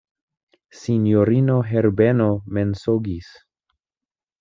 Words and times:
Sinjorino 0.77 1.59
Herbeno 1.75 2.29
mensogis. 2.59 3.33